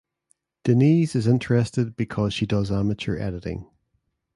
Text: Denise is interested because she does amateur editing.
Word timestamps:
Denise 0.63 1.15
is 1.15 1.27
interested 1.27 1.95
because 1.95 2.33
she 2.33 2.47
does 2.47 2.71
amateur 2.71 3.15
editing. 3.19 3.67